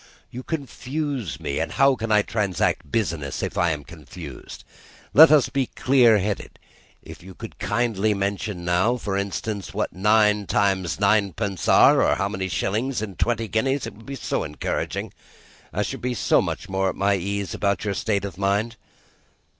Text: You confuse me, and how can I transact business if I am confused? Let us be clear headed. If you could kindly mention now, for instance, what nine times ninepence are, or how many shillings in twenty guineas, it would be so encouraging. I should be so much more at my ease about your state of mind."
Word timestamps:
You 0.31 0.41
confuse 0.41 1.39
me, 1.39 1.59
and 1.59 1.73
how 1.73 1.95
can 1.95 2.11
I 2.11 2.23
transact 2.23 2.91
business 2.91 3.43
if 3.43 3.55
I 3.55 3.69
am 3.69 3.83
confused? 3.83 4.63
Let 5.13 5.29
us 5.29 5.49
be 5.49 5.67
clear 5.67 6.17
headed. 6.17 6.57
If 7.03 7.21
you 7.21 7.35
could 7.35 7.59
kindly 7.59 8.15
mention 8.15 8.65
now, 8.65 8.97
for 8.97 9.15
instance, 9.15 9.75
what 9.75 9.93
nine 9.93 10.47
times 10.47 10.99
ninepence 10.99 11.67
are, 11.67 12.01
or 12.01 12.15
how 12.15 12.29
many 12.29 12.47
shillings 12.47 13.03
in 13.03 13.15
twenty 13.15 13.47
guineas, 13.47 13.85
it 13.85 13.93
would 13.93 14.07
be 14.07 14.15
so 14.15 14.43
encouraging. 14.43 15.13
I 15.71 15.83
should 15.83 16.01
be 16.01 16.15
so 16.15 16.41
much 16.41 16.67
more 16.67 16.89
at 16.89 16.95
my 16.95 17.13
ease 17.13 17.53
about 17.53 17.85
your 17.85 17.93
state 17.93 18.25
of 18.25 18.39
mind." 18.39 18.77